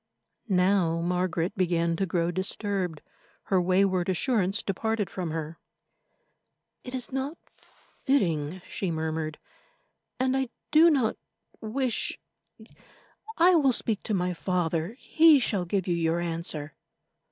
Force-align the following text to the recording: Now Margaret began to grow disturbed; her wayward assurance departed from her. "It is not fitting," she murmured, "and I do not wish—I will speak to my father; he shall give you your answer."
Now 0.49 0.99
Margaret 0.99 1.55
began 1.55 1.95
to 1.97 2.07
grow 2.07 2.31
disturbed; 2.31 3.03
her 3.43 3.61
wayward 3.61 4.09
assurance 4.09 4.63
departed 4.63 5.11
from 5.11 5.29
her. 5.29 5.59
"It 6.83 6.95
is 6.95 7.11
not 7.11 7.37
fitting," 8.03 8.63
she 8.67 8.89
murmured, 8.89 9.37
"and 10.19 10.35
I 10.35 10.49
do 10.71 10.89
not 10.89 11.17
wish—I 11.61 13.53
will 13.53 13.71
speak 13.71 14.01
to 14.01 14.15
my 14.15 14.33
father; 14.33 14.93
he 14.97 15.39
shall 15.39 15.65
give 15.65 15.85
you 15.85 15.93
your 15.93 16.19
answer." 16.19 16.73